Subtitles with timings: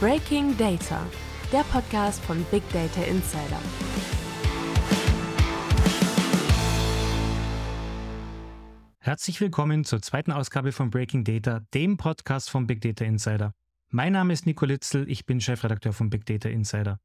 [0.00, 1.06] Breaking Data,
[1.52, 3.60] der Podcast von Big Data Insider.
[8.98, 13.52] Herzlich willkommen zur zweiten Ausgabe von Breaking Data, dem Podcast von Big Data Insider.
[13.90, 16.98] Mein Name ist Nico Litzel, ich bin Chefredakteur von Big Data Insider.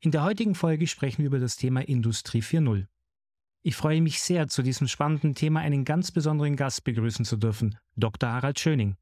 [0.00, 2.86] In der heutigen Folge sprechen wir über das Thema Industrie 4.0.
[3.62, 7.78] Ich freue mich sehr, zu diesem spannenden Thema einen ganz besonderen Gast begrüßen zu dürfen,
[7.94, 8.28] Dr.
[8.28, 8.96] Harald Schöning.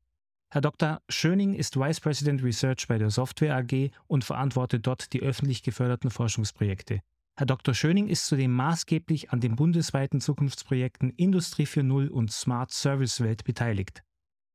[0.52, 1.00] Herr Dr.
[1.08, 6.10] Schöning ist Vice President Research bei der Software AG und verantwortet dort die öffentlich geförderten
[6.10, 7.00] Forschungsprojekte.
[7.38, 7.72] Herr Dr.
[7.72, 14.02] Schöning ist zudem maßgeblich an den bundesweiten Zukunftsprojekten Industrie 4.0 und Smart Service Welt beteiligt.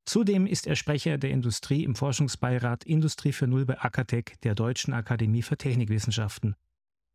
[0.05, 5.41] Zudem ist er Sprecher der Industrie im Forschungsbeirat Industrie 4.0 bei Akatec, der Deutschen Akademie
[5.41, 6.55] für Technikwissenschaften.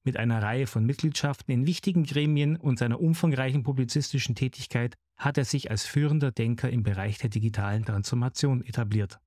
[0.02, 5.44] Mit einer Reihe von Mitgliedschaften in wichtigen Gremien und seiner umfangreichen publizistischen Tätigkeit hat er
[5.44, 9.20] sich als führender Denker im Bereich der digitalen Transformation etabliert.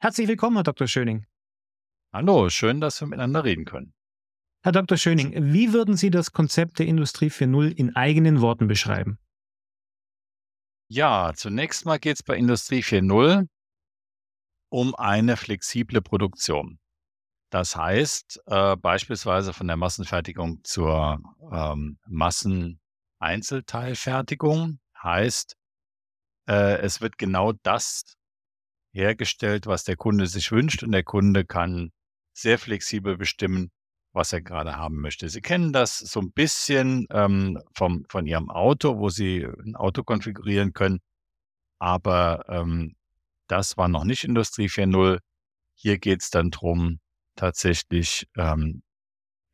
[0.00, 0.86] Herzlich willkommen, Herr Dr.
[0.86, 1.26] Schöning.
[2.12, 3.94] Hallo, schön, dass wir miteinander reden können.
[4.62, 4.96] Herr Dr.
[4.96, 9.18] Schöning, wie würden Sie das Konzept der Industrie 4.0 in eigenen Worten beschreiben?
[10.88, 13.48] Ja, zunächst mal geht es bei Industrie 4.0
[14.68, 16.78] um eine flexible Produktion.
[17.50, 25.56] Das heißt, äh, beispielsweise von der Massenfertigung zur ähm, Masseneinzelteilfertigung heißt,
[26.48, 28.16] äh, es wird genau das
[28.92, 31.92] hergestellt, was der Kunde sich wünscht und der Kunde kann
[32.34, 33.70] sehr flexibel bestimmen,
[34.12, 35.28] was er gerade haben möchte.
[35.28, 40.02] Sie kennen das so ein bisschen ähm, vom, von Ihrem Auto, wo Sie ein Auto
[40.02, 41.00] konfigurieren können.
[41.78, 42.94] Aber ähm,
[43.48, 45.18] das war noch nicht Industrie 4.0.
[45.74, 47.00] Hier geht es dann darum,
[47.36, 48.82] tatsächlich ähm,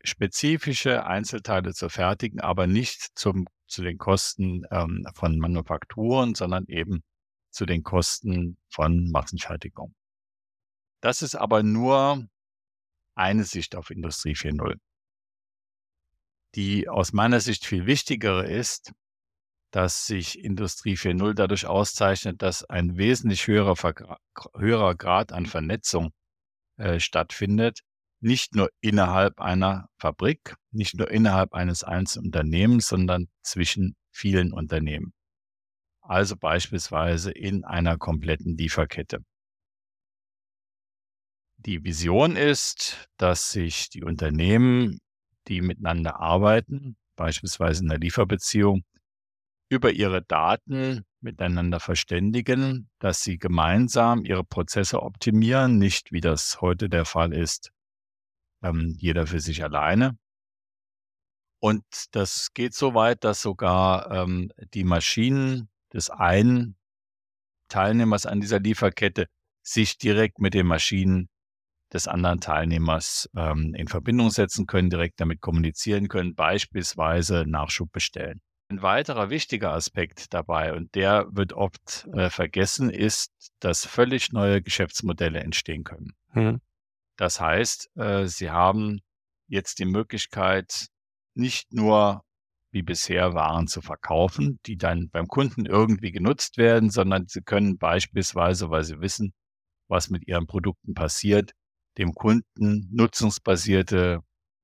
[0.03, 7.03] spezifische Einzelteile zu fertigen, aber nicht zum, zu den Kosten ähm, von Manufakturen, sondern eben
[7.51, 9.93] zu den Kosten von Massenfertigung.
[11.01, 12.27] Das ist aber nur
[13.15, 14.79] eine Sicht auf Industrie 4.0.
[16.55, 18.91] Die aus meiner Sicht viel wichtigere ist,
[19.71, 23.75] dass sich Industrie 4.0 dadurch auszeichnet, dass ein wesentlich höherer,
[24.55, 26.11] höherer Grad an Vernetzung
[26.77, 27.81] äh, stattfindet,
[28.19, 35.13] nicht nur innerhalb einer Fabrik, nicht nur innerhalb eines einzelnen Unternehmens, sondern zwischen vielen Unternehmen.
[36.01, 39.23] Also beispielsweise in einer kompletten Lieferkette.
[41.57, 44.99] Die Vision ist, dass sich die Unternehmen,
[45.47, 48.83] die miteinander arbeiten, beispielsweise in der Lieferbeziehung,
[49.69, 56.89] über ihre Daten miteinander verständigen, dass sie gemeinsam ihre Prozesse optimieren, nicht wie das heute
[56.89, 57.71] der Fall ist,
[58.63, 60.17] ähm, jeder für sich alleine.
[61.59, 66.75] Und das geht so weit, dass sogar ähm, die Maschinen des einen
[67.67, 69.27] Teilnehmers an dieser Lieferkette
[69.61, 71.29] sich direkt mit den Maschinen
[71.91, 78.41] des anderen Teilnehmers ähm, in Verbindung setzen können, direkt damit kommunizieren können, beispielsweise Nachschub bestellen.
[78.71, 84.61] Ein weiterer wichtiger Aspekt dabei, und der wird oft äh, vergessen, ist, dass völlig neue
[84.61, 86.13] Geschäftsmodelle entstehen können.
[86.33, 86.61] Mhm.
[87.17, 89.01] Das heißt, äh, Sie haben
[89.47, 90.89] jetzt die Möglichkeit,
[91.35, 92.23] nicht nur
[92.71, 97.77] wie bisher Waren zu verkaufen, die dann beim Kunden irgendwie genutzt werden, sondern Sie können
[97.77, 99.33] beispielsweise, weil Sie wissen,
[99.87, 101.51] was mit Ihren Produkten passiert,
[101.97, 104.21] dem Kunden nutzungsbasierte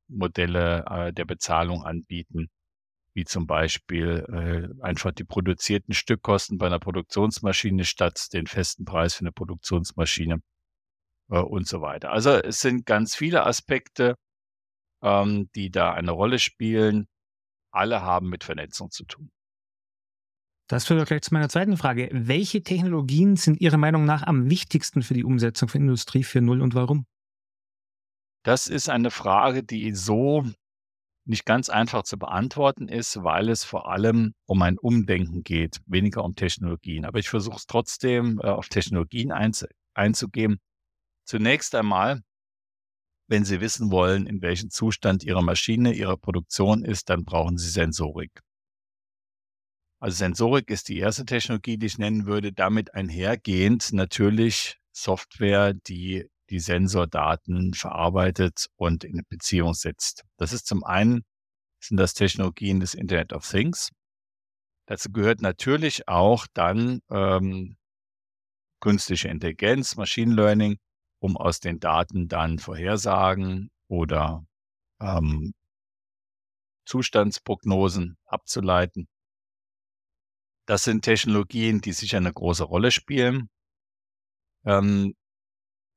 [0.07, 2.49] Modelle äh, der Bezahlung anbieten,
[3.13, 9.15] wie zum Beispiel äh, einfach die produzierten Stückkosten bei einer Produktionsmaschine statt den festen Preis
[9.15, 10.41] für eine Produktionsmaschine
[11.29, 12.11] äh, und so weiter.
[12.11, 14.15] Also es sind ganz viele Aspekte,
[15.05, 17.07] ähm, die da eine Rolle spielen.
[17.71, 19.31] Alle haben mit Vernetzung zu tun.
[20.67, 22.09] Das führt gleich zu meiner zweiten Frage.
[22.11, 26.73] Welche Technologien sind Ihrer Meinung nach am wichtigsten für die Umsetzung von Industrie 4.0 und
[26.73, 27.05] warum?
[28.43, 30.43] Das ist eine Frage, die so
[31.27, 36.23] nicht ganz einfach zu beantworten ist, weil es vor allem um ein Umdenken geht, weniger
[36.23, 37.05] um Technologien.
[37.05, 40.59] Aber ich versuche es trotzdem äh, auf Technologien einzu einzugehen.
[41.25, 42.21] Zunächst einmal,
[43.27, 47.69] wenn Sie wissen wollen, in welchem Zustand Ihre Maschine, Ihre Produktion ist, dann brauchen Sie
[47.69, 48.41] Sensorik.
[49.99, 52.53] Also Sensorik ist die erste Technologie, die ich nennen würde.
[52.53, 60.23] Damit einhergehend natürlich Software, die die Sensordaten verarbeitet und in Beziehung setzt.
[60.37, 61.23] Das ist zum einen
[61.79, 63.89] sind das Technologien des Internet of Things.
[64.87, 67.77] Dazu gehört natürlich auch dann ähm,
[68.79, 70.77] künstliche Intelligenz, Machine Learning,
[71.25, 74.45] um aus den Daten dann Vorhersagen oder
[75.01, 75.53] ähm,
[76.85, 79.07] Zustandsprognosen abzuleiten.
[80.67, 83.49] Das sind Technologien, die sicher eine große Rolle spielen.
[84.65, 85.13] Ähm,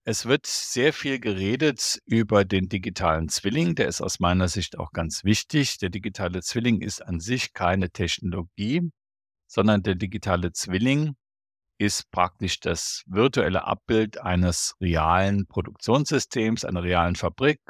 [0.04, 3.74] Es wird sehr viel geredet über den digitalen Zwilling.
[3.76, 5.78] Der ist aus meiner Sicht auch ganz wichtig.
[5.78, 8.90] Der digitale Zwilling ist an sich keine Technologie,
[9.48, 11.16] sondern der digitale Zwilling
[11.78, 17.60] ist praktisch das virtuelle Abbild eines realen Produktionssystems, einer realen Fabrik,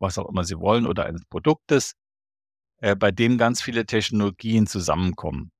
[0.00, 1.94] was auch immer Sie wollen, oder eines Produktes,
[2.78, 5.52] äh, bei dem ganz viele Technologien zusammenkommen.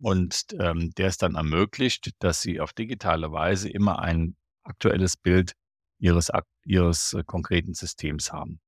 [0.00, 5.52] Und ähm, der es dann ermöglicht, dass Sie auf digitale Weise immer ein aktuelles Bild
[5.98, 6.30] ihres,
[6.64, 8.60] ihres äh, konkreten Systems haben.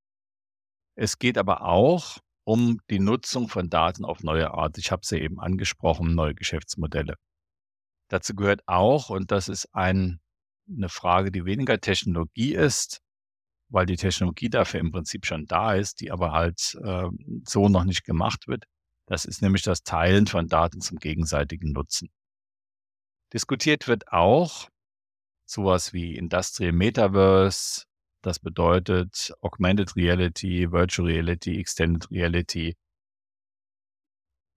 [0.97, 4.79] Es geht aber auch um die Nutzung von Daten auf neue Art.
[4.79, 7.17] Ich habe sie eben angesprochen, neue Geschäftsmodelle.
[8.09, 10.21] Dazu gehört auch, und das ist ein,
[10.69, 13.01] eine Frage, die weniger Technologie ist,
[13.69, 17.09] weil die Technologie dafür im Prinzip schon da ist, die aber halt äh,
[17.45, 18.65] so noch nicht gemacht wird.
[19.07, 22.11] Das ist nämlich das Teilen von Daten zum gegenseitigen Nutzen.
[23.33, 24.69] Diskutiert wird auch,
[25.45, 27.85] sowas wie Industrial Metaverse,
[28.23, 32.75] das bedeutet Augmented Reality, Virtual Reality, Extended Reality.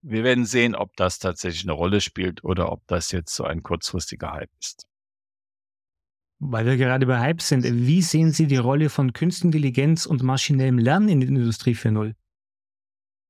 [0.02, 3.64] Wir werden sehen, ob das tatsächlich eine Rolle spielt oder ob das jetzt so ein
[3.64, 4.88] kurzfristiger Hype ist.
[6.40, 10.22] Weil wir gerade bei Hype sind, wie sehen Sie die Rolle von Künstlichen Intelligenz und
[10.22, 12.14] maschinellem Lernen in der Industrie 4.0?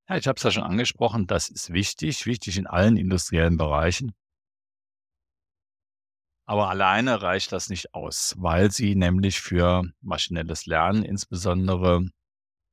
[0.10, 4.14] Ja, ich habe es ja schon angesprochen, das ist wichtig, wichtig in allen industriellen Bereichen.
[6.46, 12.08] Aber alleine reicht das nicht aus, weil sie nämlich für maschinelles Lernen insbesondere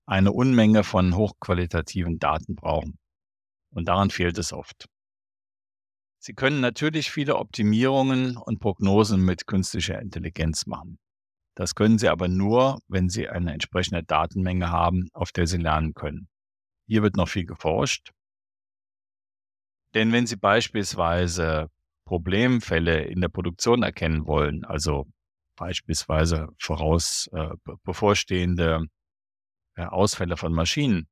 [0.06, 2.98] eine Unmenge von hochqualitativen Daten brauchen.
[3.74, 4.86] Und daran fehlt es oft.
[6.18, 10.98] Sie können natürlich viele Optimierungen und Prognosen mit künstlicher Intelligenz machen.
[11.54, 15.92] Das können Sie aber nur, wenn Sie eine entsprechende Datenmenge haben, auf der Sie lernen
[15.92, 16.28] können.
[16.86, 18.10] Hier wird noch viel geforscht.
[19.94, 21.68] Denn wenn Sie beispielsweise
[22.06, 25.06] Problemfälle in der Produktion erkennen wollen, also
[25.56, 27.50] beispielsweise voraus äh,
[27.84, 28.86] bevorstehende
[29.76, 31.06] äh, Ausfälle von Maschinen,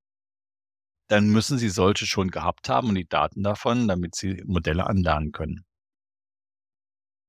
[1.08, 5.32] dann müssen Sie solche schon gehabt haben und die Daten davon, damit Sie Modelle anlernen
[5.32, 5.64] können.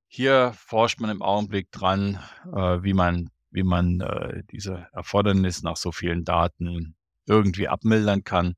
[0.08, 5.76] Hier forscht man im Augenblick dran, äh, wie man, wie man äh, diese Erfordernis nach
[5.76, 8.56] so vielen Daten irgendwie abmildern kann.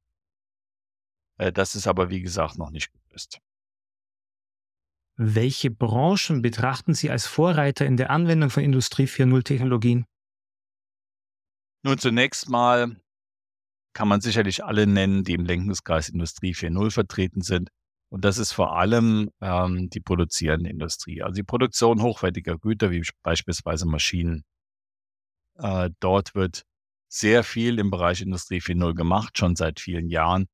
[1.38, 3.40] Äh, das ist aber, wie gesagt, noch nicht gelöst.
[5.18, 10.06] Welche Branchen betrachten Sie als Vorreiter in der Anwendung von Industrie 4.0 Technologien?
[11.84, 13.00] Nun, zunächst mal
[13.96, 17.70] kann man sicherlich alle nennen, die im Lenkungskreis Industrie 4.0 vertreten sind.
[18.10, 23.04] Und das ist vor allem ähm, die produzierende Industrie, also die Produktion hochwertiger Güter wie
[23.24, 24.44] beispielsweise Maschinen.
[25.58, 26.64] Äh, dort wird
[27.08, 30.48] sehr viel im Bereich Industrie 4.0 gemacht, schon seit vielen Jahren.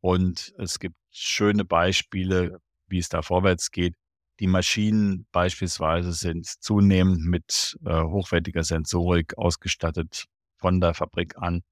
[0.00, 3.94] Und es gibt schöne Beispiele, wie es da vorwärts geht.
[4.40, 10.26] Die Maschinen beispielsweise sind zunehmend mit äh, hochwertiger Sensorik ausgestattet
[10.58, 11.62] von der Fabrik an,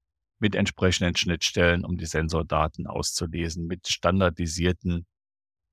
[0.43, 5.05] mit entsprechenden Schnittstellen, um die Sensordaten auszulesen, mit standardisierten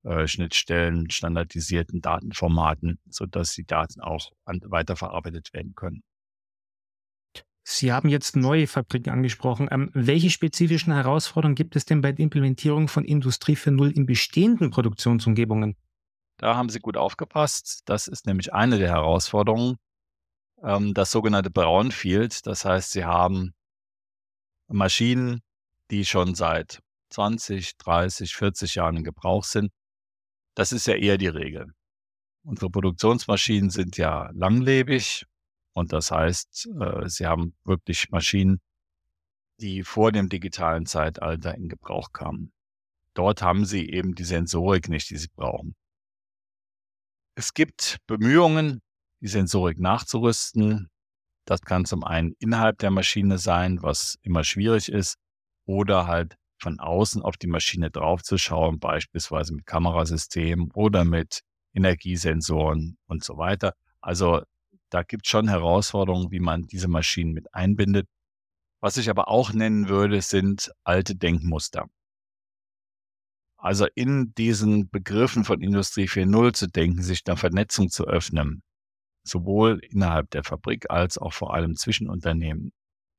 [0.03, 6.03] äh, Schnittstellen, standardisierten Datenformaten, sodass die Daten auch an, weiterverarbeitet werden können.
[7.63, 9.67] Sie haben jetzt neue Fabriken angesprochen.
[9.69, 14.71] Ähm, welche spezifischen Herausforderungen gibt es denn bei der Implementierung von Industrie 4.0 in bestehenden
[14.71, 15.75] Produktionsumgebungen?
[16.37, 17.81] Da haben Sie gut aufgepasst.
[17.87, 19.75] Das ist nämlich eine der Herausforderungen.
[20.63, 22.47] Ähm, das sogenannte Brownfield.
[22.47, 23.53] Das heißt, Sie haben
[24.71, 25.41] Maschinen,
[25.89, 29.71] die schon seit 20, 30, 40 Jahren in Gebrauch sind.
[30.55, 31.73] Das ist ja eher die Regel.
[32.43, 35.25] Unsere Produktionsmaschinen sind ja langlebig
[35.73, 38.59] und das heißt, äh, sie haben wirklich Maschinen,
[39.59, 42.51] die vor dem digitalen Zeitalter in Gebrauch kamen.
[43.13, 45.75] Dort haben sie eben die Sensorik nicht, die sie brauchen.
[47.35, 48.81] Es gibt Bemühungen,
[49.21, 50.89] die Sensorik nachzurüsten.
[51.45, 55.17] Das kann zum einen innerhalb der Maschine sein, was immer schwierig ist,
[55.65, 61.41] oder halt von außen auf die Maschine draufzuschauen, beispielsweise mit Kamerasystemen oder mit
[61.73, 63.73] Energiesensoren und so weiter.
[63.99, 64.41] Also
[64.89, 68.07] da gibt es schon Herausforderungen, wie man diese Maschinen mit einbindet.
[68.79, 71.87] Was ich aber auch nennen würde, sind alte Denkmuster.
[73.57, 78.63] Also in diesen Begriffen von Industrie 4.0 zu denken, sich der Vernetzung zu öffnen,
[79.23, 82.71] sowohl innerhalb der Fabrik als auch vor allem zwischen Unternehmen,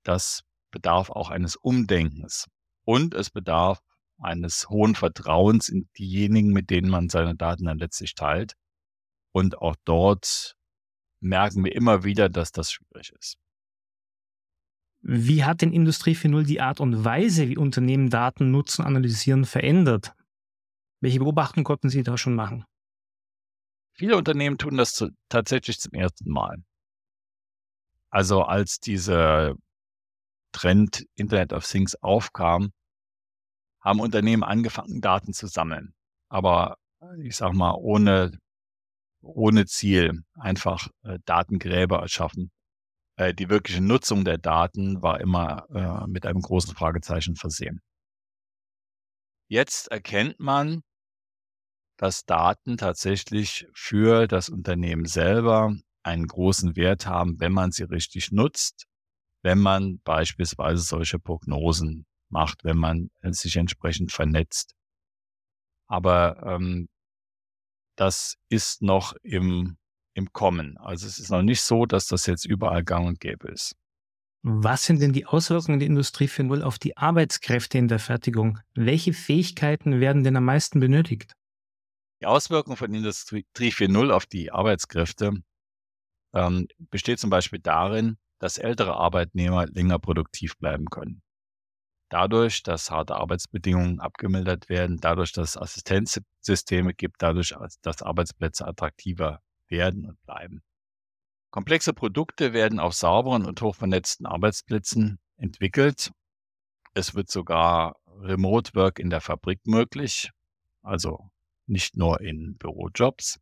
[0.02, 2.48] das bedarf auch eines Umdenkens.
[2.84, 3.80] Und es bedarf
[4.18, 8.54] eines hohen Vertrauens in diejenigen, mit denen man seine Daten dann letztlich teilt.
[9.32, 10.56] Und auch dort
[11.20, 13.38] merken wir immer wieder, dass das schwierig ist.
[15.00, 20.14] Wie hat denn Industrie 4.0 die Art und Weise, wie Unternehmen Daten nutzen, analysieren, verändert?
[21.00, 22.64] Welche Beobachtungen konnten Sie da schon machen?
[23.94, 26.56] Viele Unternehmen tun das zu, tatsächlich zum ersten Mal.
[28.10, 29.54] Also als dieser
[30.52, 32.72] Trend Internet of Things aufkam,
[33.80, 35.94] haben Unternehmen angefangen, Daten zu sammeln.
[36.28, 36.76] Aber
[37.18, 38.38] ich sag mal, ohne,
[39.22, 42.50] ohne Ziel einfach äh, Datengräber erschaffen.
[43.16, 47.80] Äh, die wirkliche Nutzung der Daten war immer äh, mit einem großen Fragezeichen versehen.
[49.48, 50.82] Jetzt erkennt man,
[52.02, 58.32] dass Daten tatsächlich für das Unternehmen selber einen großen Wert haben, wenn man sie richtig
[58.32, 58.88] nutzt,
[59.42, 64.74] wenn man beispielsweise solche Prognosen macht, wenn man sich entsprechend vernetzt.
[65.86, 66.88] Aber ähm,
[67.94, 69.76] das ist noch im,
[70.14, 70.78] im Kommen.
[70.78, 73.76] Also es ist noch nicht so, dass das jetzt überall gang und gäbe ist.
[74.42, 78.58] Was sind denn die Auswirkungen der Industrie 4.0 auf die Arbeitskräfte in der Fertigung?
[78.74, 81.36] Welche Fähigkeiten werden denn am meisten benötigt?
[82.22, 85.42] Die Auswirkung von Industrie 4.0 auf die Arbeitskräfte
[86.32, 91.20] ähm, besteht zum Beispiel darin, dass ältere Arbeitnehmer länger produktiv bleiben können.
[92.10, 99.40] Dadurch, dass harte Arbeitsbedingungen abgemildert werden, dadurch, dass es Assistenzsysteme gibt, dadurch, dass Arbeitsplätze attraktiver
[99.66, 100.62] werden und bleiben.
[101.50, 106.12] Komplexe Produkte werden auf sauberen und hochvernetzten Arbeitsplätzen entwickelt.
[106.94, 110.30] Es wird sogar Remote Work in der Fabrik möglich,
[110.82, 111.32] also
[111.72, 113.40] nicht nur in Bürojobs.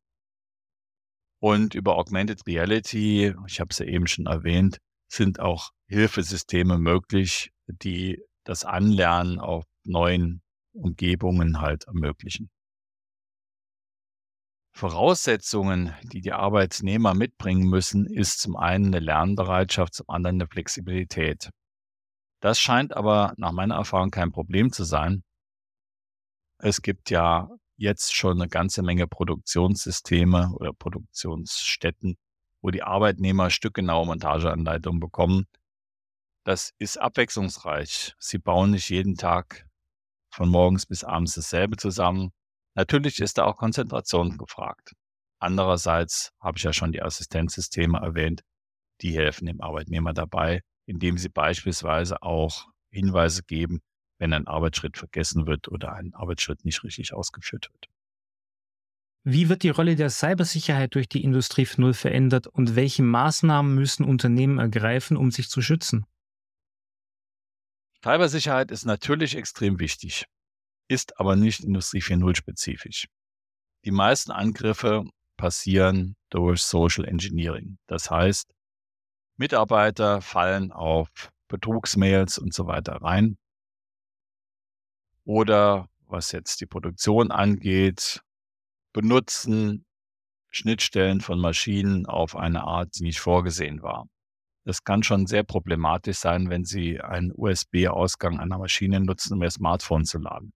[1.43, 7.51] Und über Augmented Reality, ich habe es ja eben schon erwähnt, sind auch Hilfesysteme möglich,
[7.67, 12.51] die das Anlernen auf neuen Umgebungen halt ermöglichen.
[14.73, 21.51] Voraussetzungen, die die Arbeitnehmer mitbringen müssen, ist zum einen eine Lernbereitschaft, zum anderen eine Flexibilität.
[22.41, 25.23] Das scheint aber nach meiner Erfahrung kein Problem zu sein.
[26.59, 27.49] Es gibt ja
[27.81, 32.17] jetzt schon eine ganze Menge Produktionssysteme oder Produktionsstätten,
[32.61, 35.47] wo die Arbeitnehmer stückgenaue Montageanleitungen bekommen.
[36.45, 38.15] Das ist abwechslungsreich.
[38.19, 39.67] Sie bauen nicht jeden Tag
[40.31, 42.33] von morgens bis abends dasselbe zusammen.
[42.75, 44.93] Natürlich ist da auch Konzentration gefragt.
[45.39, 48.43] Andererseits habe ich ja schon die Assistenzsysteme erwähnt,
[49.01, 53.81] die helfen dem Arbeitnehmer dabei, indem sie beispielsweise auch Hinweise geben,
[54.21, 57.89] wenn ein Arbeitsschritt vergessen wird oder ein Arbeitsschritt nicht richtig ausgeführt wird.
[59.25, 64.05] Wie wird die Rolle der Cybersicherheit durch die Industrie 4.0 verändert und welche Maßnahmen müssen
[64.05, 66.07] Unternehmen ergreifen, um sich zu schützen?
[68.03, 70.27] Cybersicherheit ist natürlich extrem wichtig,
[70.89, 73.09] ist aber nicht Industrie 4.0 spezifisch.
[73.85, 75.05] Die meisten Angriffe
[75.37, 77.79] passieren durch Social Engineering.
[77.87, 78.53] Das heißt,
[79.39, 81.09] Mitarbeiter fallen auf
[81.49, 83.39] Betrugsmails und so weiter rein
[85.31, 88.21] oder was jetzt die Produktion angeht,
[88.93, 89.87] benutzen
[90.51, 94.09] Schnittstellen von Maschinen auf eine Art, die nicht vorgesehen war.
[94.65, 99.53] Das kann schon sehr problematisch sein, wenn Sie einen USB-Ausgang einer Maschine nutzen, um Ihr
[99.53, 100.53] Smartphone zu laden.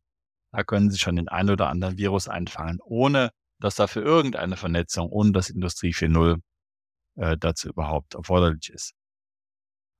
[0.50, 5.08] Da können Sie schon den ein oder anderen Virus einfangen, ohne dass dafür irgendeine Vernetzung,
[5.08, 6.40] ohne dass Industrie 4.0
[7.14, 8.92] äh, dazu überhaupt erforderlich ist.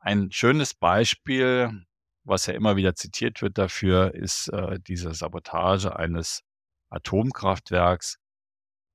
[0.01, 1.87] Ein schönes Beispiel
[2.25, 6.43] was ja immer wieder zitiert wird dafür, ist äh, diese Sabotage eines
[6.91, 8.19] Atomkraftwerks,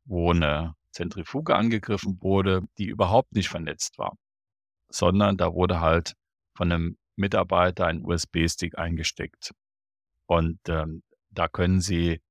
[0.06, 4.18] wo eine Zentrifuge angegriffen wurde, die überhaupt nicht vernetzt war,
[4.90, 6.14] sondern da wurde halt
[6.56, 9.52] von einem Mitarbeiter ein USB-Stick eingesteckt.
[10.26, 12.22] Und ähm, da können Sie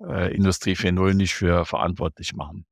[0.00, 2.66] äh, Industrie 4.0 nicht für verantwortlich machen.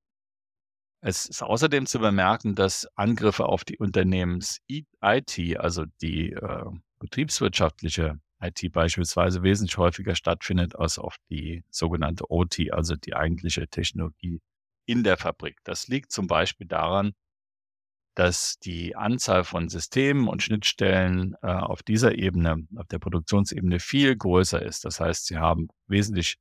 [1.00, 6.64] Es ist außerdem zu bemerken, dass Angriffe auf die Unternehmens-IT, also die äh,
[7.04, 14.40] betriebswirtschaftliche IT beispielsweise wesentlich häufiger stattfindet als auf die sogenannte OT, also die eigentliche Technologie
[14.86, 15.58] in der Fabrik.
[15.64, 17.12] Das liegt zum Beispiel daran,
[18.14, 24.16] dass die Anzahl von Systemen und Schnittstellen äh, auf dieser Ebene, auf der Produktionsebene viel
[24.16, 24.84] größer ist.
[24.84, 26.36] Das heißt, sie haben wesentlich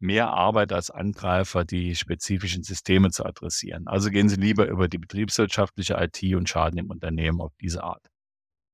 [0.00, 3.86] mehr Arbeit als Angreifer, die spezifischen Systeme zu adressieren.
[3.88, 8.08] Also gehen Sie lieber über die betriebswirtschaftliche IT und schaden dem Unternehmen auf diese Art.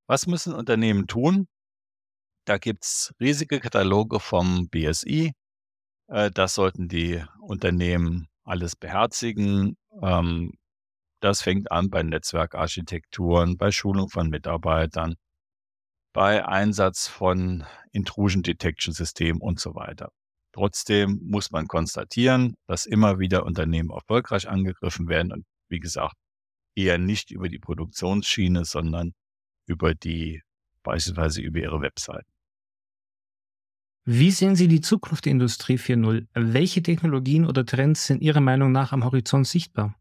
[0.07, 1.49] Was müssen Unternehmen tun?
[2.47, 5.33] Da gibt's riesige Kataloge vom BSI.
[6.09, 9.77] Äh, das sollten die Unternehmen alles beherzigen.
[10.03, 10.53] Ähm,
[11.21, 15.15] das fängt an bei Netzwerkarchitekturen, bei Schulung von Mitarbeitern,
[16.13, 20.11] bei Einsatz von Intrusion Detection Systemen und so weiter.
[20.53, 26.15] Trotzdem muss man konstatieren, dass immer wieder Unternehmen erfolgreich angegriffen werden und wie gesagt,
[26.77, 29.15] eher nicht über die Produktionsschiene, sondern
[29.67, 30.43] über die,
[30.83, 32.29] beispielsweise über ihre Webseiten.
[34.07, 36.27] Wie sehen Sie die Zukunft der Industrie 4.0?
[36.35, 39.99] Welche Technologien oder Trends sind Ihrer Meinung nach am Horizont sichtbar?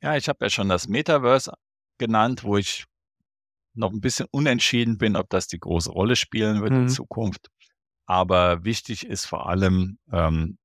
[0.00, 1.52] Ja, ich habe ja schon das Metaverse
[1.98, 2.84] genannt, wo ich
[3.74, 6.82] noch ein bisschen unentschieden bin, ob das die große Rolle spielen wird mhm.
[6.82, 7.48] in Zukunft.
[8.06, 10.58] Aber wichtig ist vor allem ähm,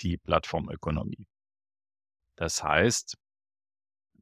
[0.00, 1.26] die Plattformökonomie.
[2.36, 3.16] Das heißt,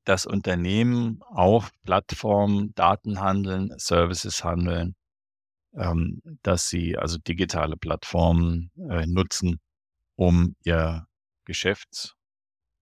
[0.05, 4.95] dass Unternehmen auf Plattformen Daten handeln, Services handeln,
[5.75, 9.61] ähm, dass sie also digitale Plattformen äh, nutzen,
[10.17, 11.07] um ihr
[11.45, 12.15] Geschäft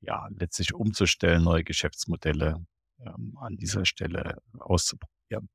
[0.00, 2.64] ja letztlich umzustellen, neue Geschäftsmodelle
[3.00, 5.48] ähm, an dieser Stelle auszuprobieren.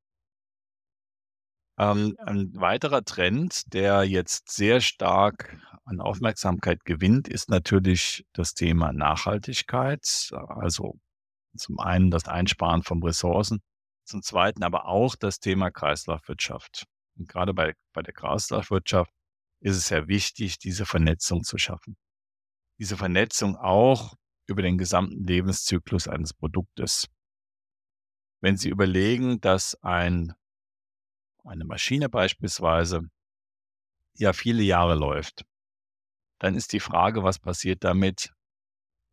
[1.77, 8.93] Ähm, ein weiterer Trend, der jetzt sehr stark an Aufmerksamkeit gewinnt, ist natürlich das Thema
[8.93, 10.29] Nachhaltigkeit.
[10.31, 10.98] Also
[11.58, 13.62] zum einen das Einsparen von Ressourcen,
[14.06, 16.86] zum zweiten aber auch das Thema Kreislaufwirtschaft.
[17.18, 19.12] Und gerade bei, bei der Kreislaufwirtschaft
[19.62, 21.98] ist es sehr wichtig, diese Vernetzung zu schaffen.
[22.78, 24.16] Diese Vernetzung auch
[24.48, 27.08] über den gesamten Lebenszyklus eines Produktes.
[28.42, 30.34] Wenn Sie überlegen, dass ein
[31.46, 33.10] eine Maschine beispielsweise
[34.16, 35.46] ja viele Jahre läuft,
[36.40, 38.34] dann ist die Frage, was passiert damit,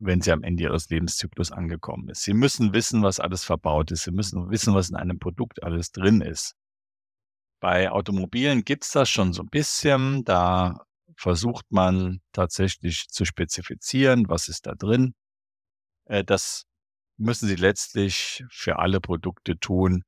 [0.03, 2.23] wenn sie am Ende ihres Lebenszyklus angekommen ist.
[2.23, 4.05] Sie müssen wissen, was alles verbaut ist.
[4.05, 6.55] Sie müssen wissen, was in einem Produkt alles drin ist.
[7.61, 10.25] Bei Automobilen gibt es das schon so ein bisschen.
[10.25, 10.85] Da
[11.17, 15.15] versucht man tatsächlich zu spezifizieren, was ist da drin.
[16.07, 16.65] Äh, das
[17.17, 20.03] müssen sie letztlich für alle Produkte tun,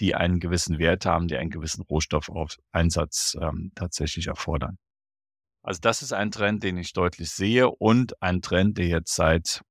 [0.00, 4.78] die einen gewissen Wert haben, die einen gewissen Rohstoffeinsatz ähm, tatsächlich erfordern.
[5.64, 9.62] Also das ist ein Trend, den ich deutlich sehe und ein Trend, der jetzt seit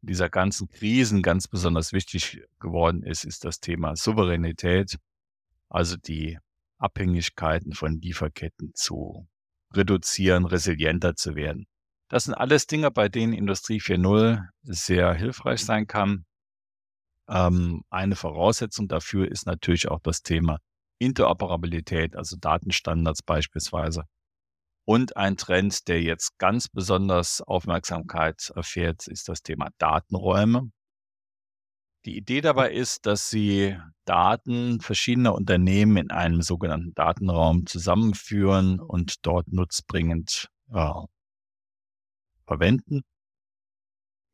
[0.00, 4.96] dieser ganzen Krisen ganz besonders wichtig geworden ist, ist das Thema Souveränität,
[5.68, 6.38] also die
[6.78, 9.26] Abhängigkeiten von Lieferketten zu
[9.72, 11.66] reduzieren, resilienter zu werden.
[12.08, 16.26] Das sind alles Dinge, bei denen Industrie 4.0 sehr hilfreich sein kann.
[17.28, 20.58] Ähm, eine Voraussetzung dafür ist natürlich auch das Thema
[21.00, 24.04] Interoperabilität, also Datenstandards beispielsweise.
[24.86, 30.70] Und ein Trend, der jetzt ganz besonders Aufmerksamkeit erfährt, ist das Thema Datenräume.
[32.04, 39.24] Die Idee dabei ist, dass Sie Daten verschiedener Unternehmen in einem sogenannten Datenraum zusammenführen und
[39.24, 40.92] dort nutzbringend äh,
[42.46, 43.02] verwenden.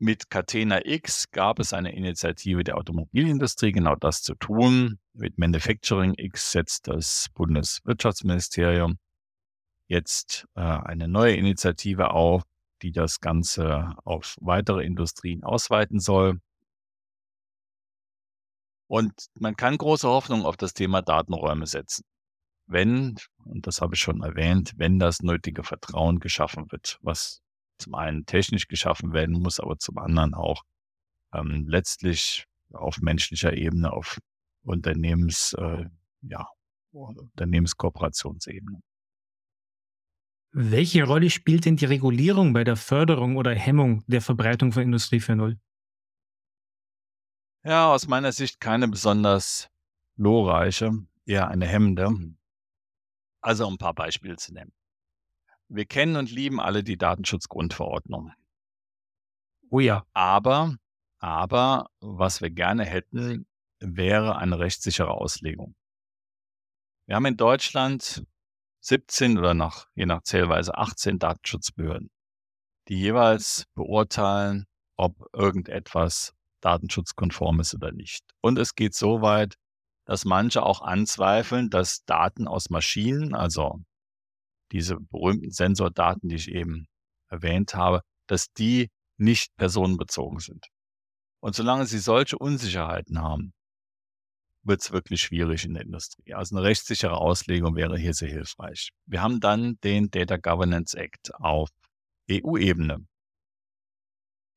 [0.03, 4.99] Mit Catena X gab es eine Initiative der Automobilindustrie, genau das zu tun.
[5.13, 8.99] Mit Manufacturing X setzt das Bundeswirtschaftsministerium
[9.91, 12.45] jetzt äh, eine neue Initiative auf,
[12.81, 16.41] die das Ganze auf weitere Industrien ausweiten soll.
[18.87, 22.05] Und man kann große Hoffnung auf das Thema Datenräume setzen.
[22.67, 27.43] Wenn, und das habe ich schon erwähnt, wenn das nötige Vertrauen geschaffen wird, was
[27.79, 30.63] zum einen technisch geschaffen werden muss, aber zum anderen auch
[31.35, 34.21] ähm, letztlich auf menschlicher Ebene, auf
[34.63, 35.87] Unternehmens, äh,
[36.23, 36.47] ja,
[36.93, 38.81] Unternehmenskooperationsebene.
[40.53, 45.19] Welche Rolle spielt denn die Regulierung bei der Förderung oder Hemmung der Verbreitung von Industrie
[45.19, 45.57] 4.0?
[47.63, 49.69] Ja, aus meiner Sicht keine besonders
[50.17, 50.93] glorreiche,
[51.25, 52.11] eher eine hemmende.
[53.41, 54.73] Also um ein paar Beispiele zu nennen.
[55.69, 58.33] Wir kennen und lieben alle die Datenschutzgrundverordnung.
[59.71, 60.05] Oh ja.
[60.15, 60.77] Aber,
[61.21, 63.47] aber, was wir gerne hätten,
[63.79, 65.77] wäre eine rechtssichere Auslegung.
[67.07, 68.25] Wir haben in Deutschland
[68.81, 72.11] 17 oder nach, je nach Zählweise 18 Datenschutzbehörden,
[72.89, 74.67] die jeweils beurteilen,
[74.97, 78.25] ob irgendetwas datenschutzkonform ist oder nicht.
[78.41, 79.55] Und es geht so weit,
[80.05, 83.81] dass manche auch anzweifeln, dass Daten aus Maschinen, also
[84.73, 86.87] diese berühmten Sensordaten, die ich eben
[87.29, 90.67] erwähnt habe, dass die nicht personenbezogen sind.
[91.41, 93.53] Und solange sie solche Unsicherheiten haben,
[94.63, 96.35] wird es wirklich schwierig in der Industrie.
[96.35, 98.91] Also eine rechtssichere Auslegung wäre hier sehr hilfreich.
[99.07, 101.71] Wir haben dann den Data Governance Act auf
[102.31, 103.07] EU-Ebene.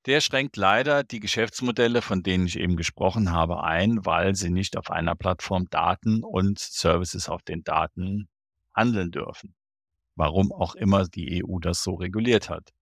[0.06, 4.76] Der schränkt leider die Geschäftsmodelle, von denen ich eben gesprochen habe, ein, weil sie nicht
[4.78, 8.28] auf einer Plattform Daten und Services auf den Daten
[8.76, 9.56] handeln dürfen
[10.16, 12.74] warum auch immer die EU das so reguliert hat.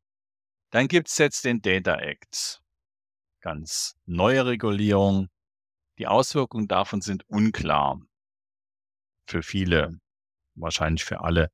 [0.72, 2.62] Dann gibt es jetzt den Data Act.
[3.42, 5.28] Ganz neue Regulierung.
[6.02, 8.02] Die Auswirkungen davon sind unklar.
[9.28, 10.00] Für viele,
[10.56, 11.52] wahrscheinlich für alle.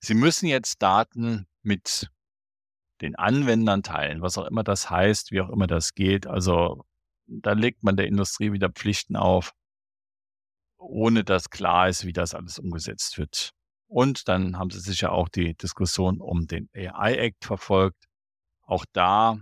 [0.00, 2.10] Sie müssen jetzt Daten mit
[3.00, 6.26] den Anwendern teilen, was auch immer das heißt, wie auch immer das geht.
[6.26, 6.84] Also
[7.26, 9.54] da legt man der Industrie wieder Pflichten auf,
[10.76, 13.54] ohne dass klar ist, wie das alles umgesetzt wird.
[13.86, 18.04] Und dann haben Sie sicher auch die Diskussion um den AI Act verfolgt.
[18.60, 19.38] Auch da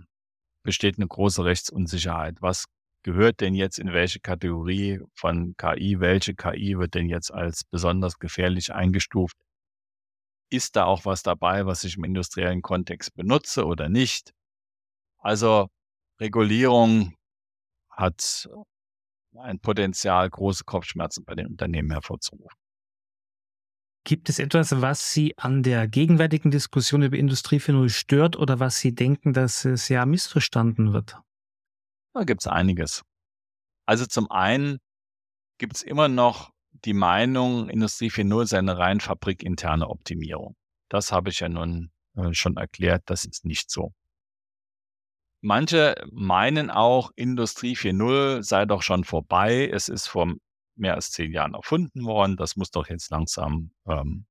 [0.63, 2.41] besteht eine große Rechtsunsicherheit.
[2.41, 2.69] Was
[3.03, 5.99] gehört denn jetzt in welche Kategorie von KI?
[5.99, 9.37] Welche KI wird denn jetzt als besonders gefährlich eingestuft?
[10.49, 14.33] Ist da auch was dabei, was ich im industriellen Kontext benutze oder nicht?
[15.17, 15.67] Also
[16.19, 17.15] Regulierung
[17.89, 18.47] hat
[19.37, 22.57] ein Potenzial, große Kopfschmerzen bei den Unternehmen hervorzurufen.
[24.05, 28.77] Gibt es etwas, was Sie an der gegenwärtigen Diskussion über Industrie 4.0 stört oder was
[28.77, 31.17] Sie denken, dass es ja missverstanden wird?
[32.13, 33.03] Da gibt es einiges.
[33.85, 34.79] Also zum einen
[35.57, 40.55] gibt es immer noch die Meinung, Industrie 4.0 sei eine rein fabrikinterne Optimierung.
[40.89, 43.93] Das habe ich ja nun äh, schon erklärt, das ist nicht so.
[45.41, 49.69] Manche meinen auch, Industrie 4.0 sei doch schon vorbei.
[49.69, 50.33] Es ist vor
[50.75, 52.37] mehr als zehn Jahren erfunden worden.
[52.37, 54.25] Das muss doch jetzt langsam, ähm,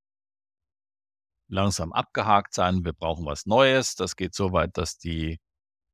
[1.49, 2.85] langsam abgehakt sein.
[2.85, 3.95] Wir brauchen was Neues.
[3.95, 5.39] Das geht so weit, dass die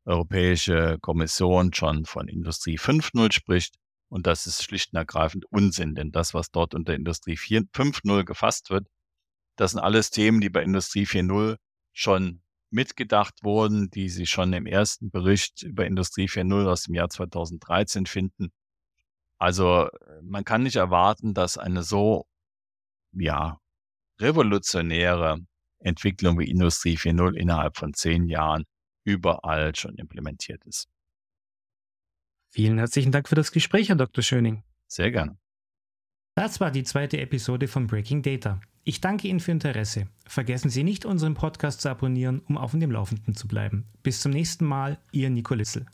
[0.08, 3.76] Europäische Kommission schon von Industrie 5.0 spricht.
[4.08, 8.70] Und das ist schlicht und ergreifend Unsinn, denn das, was dort unter Industrie 5.0 gefasst
[8.70, 8.88] wird,
[9.56, 11.56] das sind alles Themen, die bei Industrie 4.0
[11.92, 17.10] schon mitgedacht wurden, die Sie schon im ersten Bericht über Industrie 4.0 aus dem Jahr
[17.10, 18.50] 2013 finden.
[19.38, 19.88] Also
[20.22, 22.26] man kann nicht erwarten, dass eine so,
[23.12, 23.58] ja,
[24.20, 25.38] revolutionäre
[25.80, 28.64] Entwicklung wie Industrie 4.0 innerhalb von zehn Jahren
[29.08, 30.88] überall schon implementiert ist.
[32.50, 34.22] Vielen herzlichen Dank für das Gespräch, Herr Dr.
[34.22, 34.62] Schöning.
[34.86, 35.38] Sehr gerne.
[36.34, 38.60] Das war die zweite Episode von Breaking Data.
[38.84, 40.08] Ich danke Ihnen für Interesse.
[40.26, 43.86] Vergessen Sie nicht, unseren Podcast zu abonnieren, um auf dem Laufenden zu bleiben.
[44.02, 45.86] Bis zum nächsten Mal, Ihr Nico Lissel.